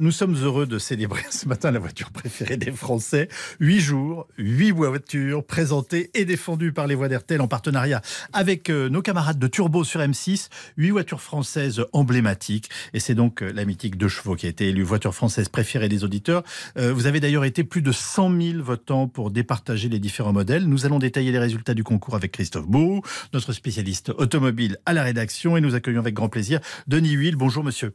[0.00, 3.28] Nous sommes heureux de célébrer ce matin la voiture préférée des Français.
[3.60, 8.02] Huit jours, huit voitures présentées et défendues par les voix d'RTL en partenariat
[8.32, 10.48] avec euh, nos camarades de Turbo sur M6.
[10.76, 12.70] Huit voitures françaises emblématiques.
[12.92, 15.88] Et c'est donc euh, la mythique deux chevaux qui a été élue voiture française préférée
[15.88, 16.42] des auditeurs.
[16.76, 20.68] Euh, vous avez d'ailleurs été plus de 100 000 votants pour départager les différents modèles.
[20.68, 23.02] Nous allons détailler les résultats du concours avec Christophe Beau,
[23.32, 25.56] notre spécialiste automobile à la rédaction.
[25.56, 27.36] Et nous accueillons avec grand plaisir Denis Huil.
[27.36, 27.92] Bonjour monsieur.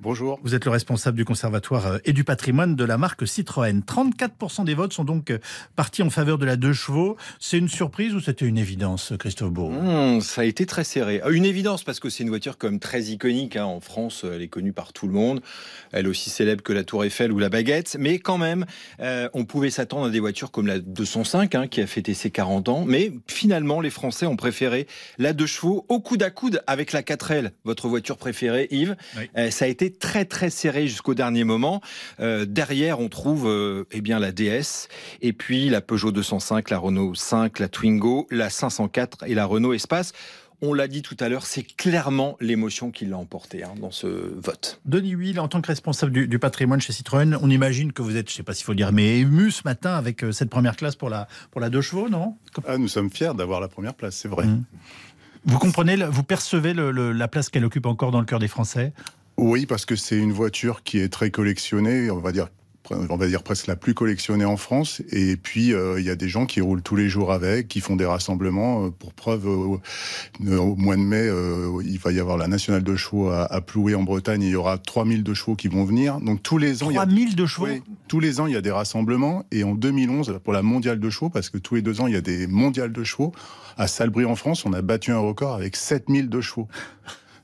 [0.00, 0.38] Bonjour.
[0.44, 3.80] Vous êtes le responsable du conservatoire euh, et du patrimoine de la marque Citroën.
[3.80, 5.40] 34% des votes sont donc euh,
[5.74, 7.16] partis en faveur de la deux chevaux.
[7.40, 11.20] C'est une surprise ou c'était une évidence, Christophe Beau mmh, Ça a été très serré.
[11.24, 13.56] Ah, une évidence parce que c'est une voiture comme très iconique.
[13.56, 13.64] Hein.
[13.64, 15.40] En France, elle est connue par tout le monde.
[15.90, 17.96] Elle est aussi célèbre que la Tour Eiffel ou la Baguette.
[17.98, 18.66] Mais quand même,
[19.00, 22.30] euh, on pouvait s'attendre à des voitures comme la 205 hein, qui a fêté ses
[22.30, 22.84] 40 ans.
[22.86, 24.86] Mais finalement, les Français ont préféré
[25.18, 28.94] la deux chevaux au coude à coude avec la 4L, votre voiture préférée, Yves.
[29.50, 31.80] ça a été très très serré jusqu'au dernier moment.
[32.20, 34.88] Euh, derrière, on trouve euh, eh bien la DS
[35.20, 39.72] et puis la Peugeot 205, la Renault 5, la Twingo, la 504 et la Renault
[39.72, 40.12] Espace.
[40.60, 44.06] On l'a dit tout à l'heure, c'est clairement l'émotion qui l'a emporté hein, dans ce
[44.06, 44.80] vote.
[44.86, 48.28] Denis Huil, en tant que responsable du, patrimoine chez Citroën, on imagine que vous êtes,
[48.28, 50.74] je ne sais pas s'il faut dire, mais ému ce matin avec euh, cette première
[50.74, 52.36] classe pour la, pour la deux chevaux, non?
[52.66, 54.46] Ah, Nous sommes fiers d'avoir la première place, c'est vrai.
[54.46, 54.64] Mmh.
[55.44, 58.92] Vous comprenez, vous percevez la place qu'elle occupe encore dans le cœur des Français?
[59.38, 62.48] Oui, parce que c'est une voiture qui est très collectionnée, on va dire
[62.90, 65.02] on va dire presque la plus collectionnée en France.
[65.10, 67.80] Et puis, euh, il y a des gens qui roulent tous les jours avec, qui
[67.80, 68.86] font des rassemblements.
[68.86, 69.80] Euh, pour preuve, au
[70.40, 74.02] mois de mai, euh, il va y avoir la nationale de chevaux à, Ploué en
[74.02, 74.42] Bretagne.
[74.42, 76.20] il y aura 3000 de chevaux qui vont venir.
[76.20, 77.66] Donc tous les ans, 3000 de chevaux.
[78.06, 79.44] tous les ans, il y a des rassemblements.
[79.50, 82.14] Et en 2011, pour la mondiale de chevaux, parce que tous les deux ans, il
[82.14, 83.32] y a des mondiales de chevaux.
[83.76, 86.68] À Salbris en France, on a battu un record avec 7000 de chevaux.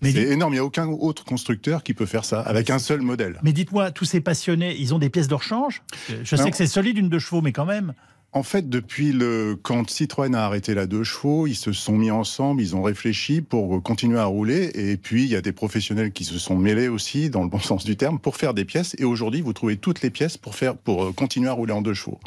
[0.03, 3.01] C'est énorme, il n'y a aucun autre constructeur qui peut faire ça avec un seul
[3.01, 3.39] modèle.
[3.43, 5.83] Mais dites-moi, tous ces passionnés, ils ont des pièces de rechange?
[6.23, 7.95] Je sais que c'est solide une deux chevaux, mais quand même.
[8.35, 12.11] En fait, depuis le quand Citroën a arrêté la deux chevaux, ils se sont mis
[12.11, 14.73] ensemble, ils ont réfléchi pour continuer à rouler.
[14.75, 17.61] Et puis, il y a des professionnels qui se sont mêlés aussi, dans le bon
[17.61, 18.97] sens du terme, pour faire des pièces.
[18.99, 21.81] Et aujourd'hui, vous trouvez toutes les pièces pour faire, pour euh, continuer à rouler en
[21.81, 22.19] deux chevaux.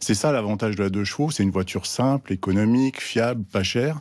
[0.00, 1.30] C'est ça l'avantage de la deux chevaux.
[1.30, 4.00] C'est une voiture simple, économique, fiable, pas chère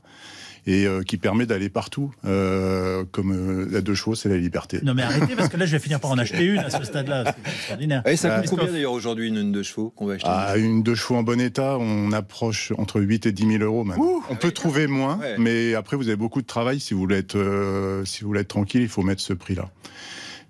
[0.65, 2.13] et euh, qui permet d'aller partout.
[2.25, 4.79] Euh, comme euh, la deux chevaux, c'est la liberté.
[4.83, 6.83] Non mais arrêtez parce que là je vais finir par en acheter une à ce
[6.83, 7.23] stade-là.
[7.25, 8.03] C'est extraordinaire.
[8.05, 10.83] Et ça coûte combien d'ailleurs aujourd'hui une, une deux chevaux qu'on va acheter ah, Une
[10.83, 14.21] deux chevaux en bon état, on approche entre 8 et 10 000 euros maintenant.
[14.29, 16.79] on peut trouver moins, mais après vous avez beaucoup de travail.
[16.79, 19.69] Si vous voulez être, si vous voulez être tranquille, il faut mettre ce prix-là.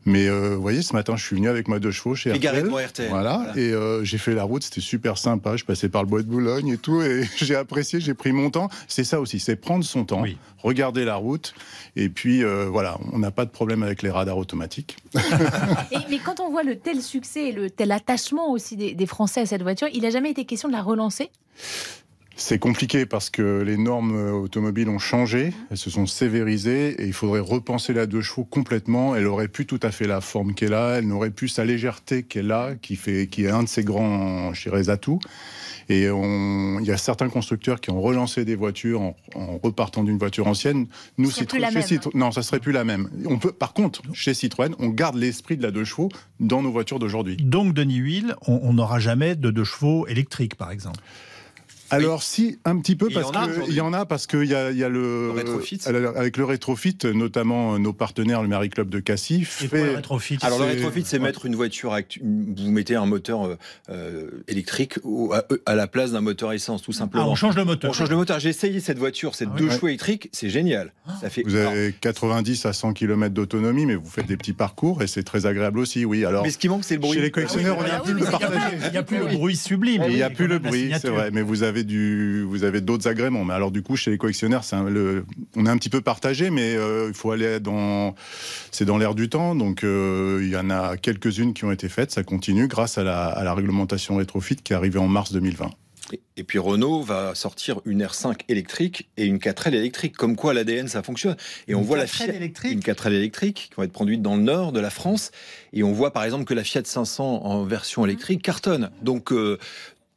[0.05, 2.69] Mais euh, vous voyez, ce matin, je suis venu avec ma deux chevaux chez RTL.
[2.69, 3.09] RTL.
[3.09, 5.57] Voilà, et euh, j'ai fait la route, c'était super sympa.
[5.57, 8.49] Je passais par le bois de Boulogne et tout, et j'ai apprécié, j'ai pris mon
[8.49, 8.69] temps.
[8.87, 10.23] C'est ça aussi, c'est prendre son temps,
[10.59, 11.53] regarder la route,
[11.95, 14.97] et puis euh, voilà, on n'a pas de problème avec les radars automatiques.
[16.09, 19.41] mais quand on voit le tel succès et le tel attachement aussi des, des Français
[19.41, 21.29] à cette voiture, il n'a jamais été question de la relancer?
[22.39, 27.13] C'est compliqué parce que les normes automobiles ont changé, elles se sont sévérisées et il
[27.13, 29.15] faudrait repenser la deux chevaux complètement.
[29.15, 32.23] Elle aurait pu tout à fait la forme qu'elle a, elle n'aurait plus sa légèreté
[32.23, 35.19] qu'elle a, qui, fait, qui est un de ses grands chez atouts.
[35.89, 39.15] Et il y a certains constructeurs qui ont relancé des voitures en,
[39.61, 40.87] repartant d'une voiture ancienne.
[41.17, 41.67] Nous, Citroën,
[42.13, 43.09] non, ça serait plus la même.
[43.25, 46.71] On peut, par contre, chez Citroën, on garde l'esprit de la deux chevaux dans nos
[46.71, 47.37] voitures d'aujourd'hui.
[47.37, 50.99] Donc, Denis Huile, on n'aura jamais de deux chevaux électriques, par exemple.
[51.91, 54.83] Alors si un petit peu parce qu'il y en a parce qu'il y a, y
[54.83, 55.79] a le, rétrofit.
[56.15, 60.37] avec le rétrofit notamment euh, nos partenaires le Mary Club de Cassis fait le rétrofit
[60.41, 63.57] alors le rétrofit c'est mettre une voiture vous mettez un moteur euh,
[63.89, 64.99] euh, électrique
[65.65, 67.23] à, la place d'un moteur essence tout simplement.
[67.23, 67.89] ah, on change le moteur.
[67.89, 68.39] On change le moteur.
[68.39, 70.93] J'ai essayé cette voiture cette ah deux chevaux électriques c'est génial.
[71.07, 71.13] Ah.
[71.21, 75.01] ça fait vous avez 90 à 100 km d'autonomie mais vous faites des petits parcours
[75.01, 76.25] et c'est très agréable aussi oui.
[76.25, 77.13] Alors mais ce qui manque c'est le bruit.
[77.13, 78.19] chez les collectionneurs on a plus le
[78.85, 80.03] il n'y a plus le bruit sublime.
[80.07, 81.31] Il n'y a plus le bruit c'est vrai.
[81.31, 83.45] Mais vous avez du, vous avez d'autres agréments.
[83.45, 86.49] Mais alors du coup, chez les collectionneurs, c'est le, on est un petit peu partagé,
[86.49, 88.15] mais euh, il faut aller dans,
[88.71, 89.55] c'est dans l'air du temps.
[89.55, 93.03] Donc euh, il y en a quelques-unes qui ont été faites, ça continue grâce à
[93.03, 95.69] la, à la réglementation rétrofit qui est arrivée en mars 2020.
[96.37, 100.15] Et puis Renault va sortir une R5 électrique et une 4L électrique.
[100.15, 101.35] Comme quoi l'ADN ça fonctionne.
[101.67, 102.73] Et on voit la Fiat, électrique.
[102.73, 105.31] une 4L électrique qui va être produite dans le nord de la France.
[105.73, 108.89] Et on voit par exemple que la Fiat 500 en version électrique cartonne.
[109.01, 109.57] Donc euh,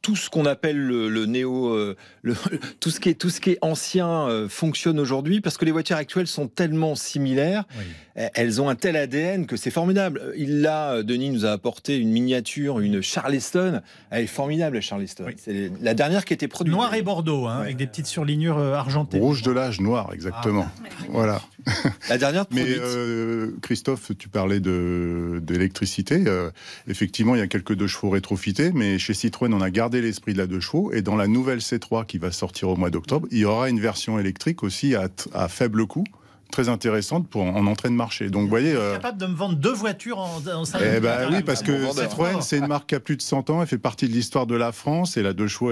[0.03, 2.35] tout ce qu'on appelle le, le néo, euh, le-
[2.79, 5.71] tout ce qui est tout ce qui est ancien euh, fonctionne aujourd'hui parce que les
[5.71, 7.85] voitures actuelles sont tellement similaires, Oui.
[8.17, 10.21] eh, elles ont un tel ADN que c'est formidable.
[10.37, 13.81] Il là, euh, Denis nous a apporté une miniature, une Charleston.
[14.11, 15.23] Elle est formidable, la Charleston.
[15.27, 15.33] Oui.
[15.37, 16.73] C'est la dernière qui a été produite.
[16.75, 17.63] Noir et bordeaux, hein, Ouais.
[17.63, 19.19] avec des petites surlignures euh, argentées.
[19.19, 20.67] Rouge de l'âge, noir, exactement.
[21.09, 21.41] Voilà.
[22.09, 22.81] La dernière Mais produite.
[22.81, 26.23] euh, Christophe, tu parlais de d'électricité.
[26.27, 26.49] Euh,
[26.89, 30.33] effectivement, il y a quelques deux chevaux rétrofités, mais chez Citroën, on a gardé l'esprit
[30.33, 30.91] de la deux chevaux.
[30.93, 33.79] Et dans la nouvelle C3 qui va sortir au mois d'octobre, il y aura une
[33.79, 36.03] version électrique aussi à, à faible coût,
[36.51, 38.29] très intéressante pour en, en entrée de marché.
[38.29, 38.73] Donc, vous voyez.
[38.75, 41.01] euh, capable de me vendre deux voitures en, en cinq eh minutes.
[41.01, 41.89] ben oui, parce que.
[41.91, 44.45] Citroën, c'est une marque qui a plus de 100 ans, elle fait partie de l'histoire
[44.45, 45.71] de la France et la deux chevaux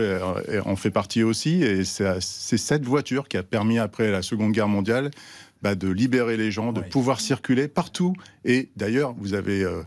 [0.66, 1.62] en fait partie aussi.
[1.64, 5.12] Et c'est c'est cette voiture qui a permis, après la Seconde Guerre mondiale,
[5.62, 6.88] bah, de libérer les gens, de Ouais.
[6.90, 8.14] pouvoir circuler partout.
[8.46, 9.84] Et d'ailleurs, vous avez euh,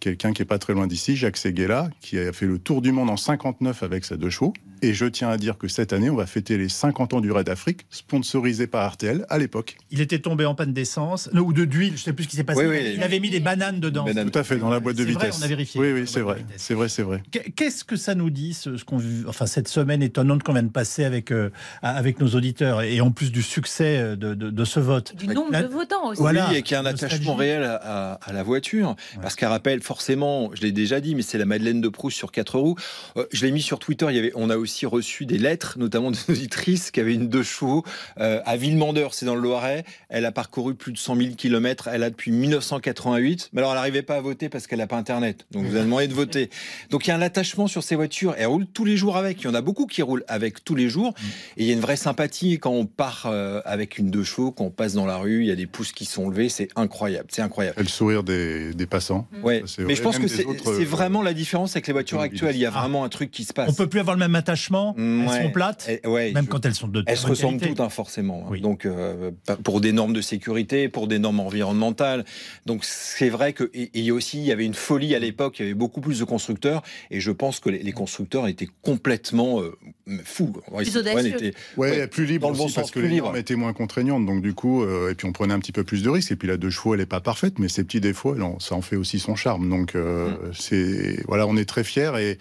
[0.00, 2.92] quelqu'un qui est pas très loin d'ici, Jacques Seguela, qui a fait le tour du
[2.92, 4.52] monde en 59 avec sa deux chevaux.
[4.82, 7.32] Et je tiens à dire que cette année, on va fêter les 50 ans du
[7.32, 9.76] Raid d'Afrique, sponsorisé par RTL à l'époque.
[9.90, 12.44] Il était tombé en panne d'essence, ou de d'huile, je sais plus ce qui s'est
[12.44, 12.60] passé.
[12.66, 12.92] Oui, oui.
[12.96, 14.04] il avait mis des bananes dedans.
[14.04, 14.30] Bananes.
[14.30, 15.38] Tout à fait, dans la boîte de vrai, vitesse.
[15.40, 15.80] on a vérifié.
[15.80, 16.44] Oui, oui, c'est vrai.
[16.58, 17.22] C'est vrai, c'est vrai.
[17.30, 20.62] Qu'est- Qu'est-ce que ça nous dit, ce, ce qu'on, enfin, cette semaine étonnante qu'on vient
[20.62, 21.48] de passer avec, euh,
[21.80, 25.13] avec nos auditeurs, et en plus du succès euh, de, de- de ce vote?
[25.14, 26.20] Du nombre La- de votants aussi.
[26.20, 26.48] Voilà.
[26.50, 28.96] Oui, et qui a un attachement réel à, à- à la voiture.
[29.22, 32.32] Parce qu'elle rappelle forcément, je l'ai déjà dit, mais c'est la Madeleine de Proust sur
[32.32, 32.76] quatre roues.
[33.16, 34.06] Euh, je l'ai mis sur Twitter.
[34.10, 37.28] Il y avait, on a aussi reçu des lettres, notamment d'une auditrice qui avait une
[37.28, 37.84] deux chevaux
[38.20, 39.84] euh, à Villemandeur, c'est dans le Loiret.
[40.08, 41.88] Elle a parcouru plus de 100 000 kilomètres.
[41.92, 43.50] Elle a depuis 1988.
[43.52, 45.46] Mais alors, elle n'arrivait pas à voter parce qu'elle n'a pas Internet.
[45.50, 46.50] Donc, vous a demandé de voter.
[46.90, 48.34] Donc, il y a un attachement sur ces voitures.
[48.38, 49.40] Elle roule tous les jours avec.
[49.42, 51.14] Il y en a beaucoup qui roulent avec tous les jours.
[51.56, 54.50] Et il y a une vraie sympathie quand on part euh, avec une deux chevaux,
[54.52, 56.48] quand on passe dans la rue, il y a des pouces qui sont levés.
[56.48, 57.28] C'est incroyable.
[57.30, 57.76] C'est incroyable.
[57.78, 59.26] Et le sourire des, des passants.
[59.42, 59.60] Ouais.
[59.60, 61.92] Ça, c'est Mais je pense Même que c'est autres, euh, vraiment la différence avec les
[61.92, 62.54] voitures actuelles.
[62.56, 62.80] Il y a Ah.
[62.80, 63.68] vraiment un truc qui se passe.
[63.70, 65.42] On peut plus avoir le même attachement, Mm, elles ouais.
[65.44, 67.88] sont plates, Eh, ouais, même je- quand elles sont de Elles se ressemblent toutes, hein,
[67.88, 68.46] forcément.
[68.50, 68.60] Oui.
[68.60, 72.24] Donc, euh, pas- pour des normes de sécurité, pour des normes environnementales.
[72.66, 75.14] Donc, c'est vrai que et, et il y a aussi, il y avait une folie
[75.14, 75.58] à l'époque.
[75.58, 78.68] Il y avait beaucoup plus de constructeurs, et je pense que les, les constructeurs étaient
[78.82, 79.76] complètement euh,
[80.24, 80.52] fous.
[80.70, 81.26] Ouais, Plus audacieux.
[81.34, 83.56] était- Ouais, Ouais, plus libre dans le bon aussi, parce sens, que les normes étaient
[83.56, 84.24] moins contraignantes.
[84.26, 86.32] Donc, du coup, euh, et puis on prenait un petit peu plus de risques.
[86.32, 88.58] Et puis la deux chevaux, elle n'est pas parfaite, mais ses petits défauts, elle en-
[88.60, 89.68] ça en fait aussi son charme.
[89.68, 90.36] Donc, euh, Mm.
[90.54, 92.12] c'est voilà, on est très fiers.
[92.18, 92.38] Et,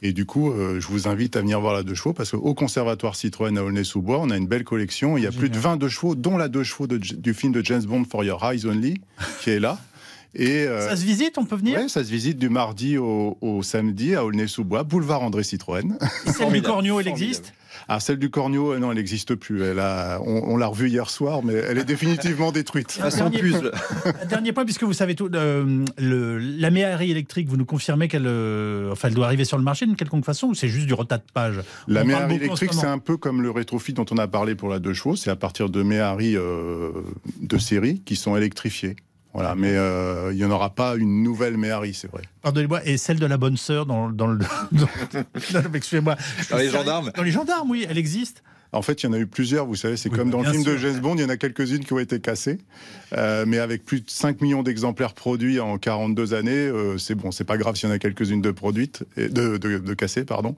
[0.00, 2.54] et du coup, euh, je vous invite à venir voir la deux chevaux, parce qu'au
[2.54, 5.18] Conservatoire Citroën à Aulnay-sous-Bois, on a une belle collection.
[5.18, 7.52] Il y a plus de 20 deux chevaux, dont la deux chevaux de- du film
[7.52, 9.00] de James Bond For Your Eyes Only,
[9.42, 9.78] qui est là.
[10.34, 11.78] Et euh, Ça se visite, on peut venir?
[11.78, 15.96] Ouais, ça se visite du mardi au, au samedi à Aulnay-sous-Bois, boulevard André Citroën.
[16.26, 17.54] Celle du Cornio, elle existe?
[17.86, 19.62] Ah, celle du Cornio, euh, non, elle n'existe plus.
[19.62, 22.98] Elle a, on, on l'a revue hier soir, mais elle est définitivement détruite.
[23.00, 23.72] Dernier- puzzle.
[24.22, 28.08] Un Dernier point, puisque vous savez tout, euh, le, la Méhari électrique, vous nous confirmez
[28.08, 30.86] qu'elle euh, enfin, elle doit arriver sur le marché d'une quelconque façon ou c'est juste
[30.86, 31.60] du retard de page?
[31.86, 34.68] La en électrique, ce c'est un peu comme le rétrofit dont on a parlé pour
[34.68, 35.16] la deux chevaux.
[35.16, 36.90] C'est à partir de Méhari euh,
[37.40, 38.96] de série qui sont électrifiés.
[39.34, 42.22] Voilà, mais euh, il n'y en aura pas une nouvelle Méhari, c'est vrai.
[42.42, 44.38] Pardonnez-moi, et celle de la bonne sœur dans, dans le.
[44.72, 44.88] dans-
[45.74, 46.16] Excusez-moi.
[46.50, 48.42] Dans les gendarmes Dans les gendarmes, oui, elle existe.
[48.72, 50.42] En fait, il y en a eu plusieurs, vous savez, c'est Oui, comme bah, dans
[50.42, 50.76] le film de.
[50.76, 52.58] James Bond, il y en a quelques-unes qui ont été cassées,
[53.16, 57.30] Euh, mais avec plus de 5 millions d'exemplaires produits en 42 années, euh, c'est bon,
[57.30, 60.54] c'est pas grave s'il y en a quelques-unes de produites, de, de, de cassées, pardon.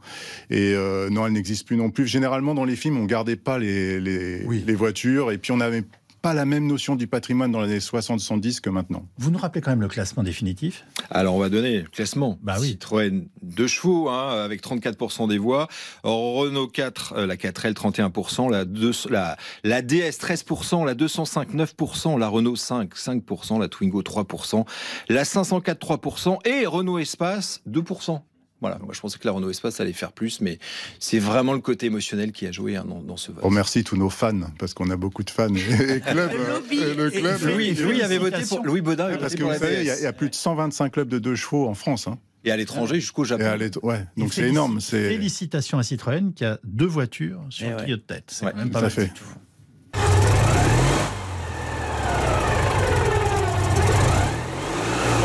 [0.51, 2.09] Et euh, non, elles n'existent plus non plus.
[2.09, 4.65] Généralement, dans les films, on gardait pas les, les, Oui.
[4.67, 5.85] les voitures, et puis on n'avait
[6.21, 9.07] pas la même notion du patrimoine dans les années 60-70 que maintenant.
[9.19, 10.85] Vous nous rappelez quand même le classement définitif?
[11.11, 12.39] Alors, on va donner le classement.
[12.43, 12.69] Bah oui.
[12.69, 15.69] Citroën, deux chevaux, hein, avec 34% des voix.
[16.03, 18.50] Renault 4, euh, la 4L, 31%.
[18.50, 20.85] La, 2, la, la DS, 13%.
[20.85, 22.19] La 205, 9%.
[22.19, 23.61] La Renault 5, 5%.
[23.61, 24.65] La Twingo, 3%.
[25.09, 26.39] La 504, 3%.
[26.47, 28.21] Et Renault Espace, 2%.
[28.61, 30.59] Voilà, moi je pensais que la Renault Espace allait faire plus, mais
[30.99, 33.40] c'est vraiment le côté émotionnel qui a joué hein, dans, dans ce vote.
[33.45, 35.49] On remercie tous nos fans, parce qu'on a beaucoup de fans.
[35.55, 36.79] Et club, Le lobby.
[36.81, 37.75] euh, le club, et Louis.
[37.75, 40.29] Louis avait voté pour Louis Baudin parce que vous savez, il y, a- y plus
[40.31, 42.07] de 125 clubs de deux chevaux en France.
[42.07, 42.19] hein.
[42.45, 43.45] Et à l'étranger jusqu'au Et Japon.
[43.83, 44.81] ouais, donc c'est énorme.
[44.81, 47.83] Félicitations à Citroën qui a deux voitures sur Eh le ouais.
[47.83, 48.25] trio de tête.
[48.29, 49.05] C'est Ouais, même tout pas mal fait.
[49.07, 49.25] du tout.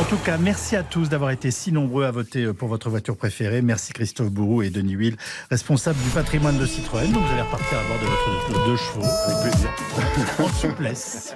[0.09, 3.17] Tout cas, merci à tous d'avoir été si nombreux à voter euh, pour votre voiture
[3.17, 3.61] préférée.
[3.61, 5.17] Merci Christophe Bourou et Denis Will,
[5.49, 7.11] responsables du patrimoine de Citroën.
[7.11, 9.69] Donc vous allez repartir à bord de votre de deux chevaux avec plaisir.
[10.39, 11.35] en souplesse.